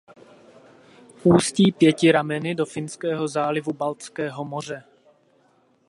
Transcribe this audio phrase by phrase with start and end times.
[1.23, 4.83] Ústí pěti rameny do Finského zálivu Baltského moře.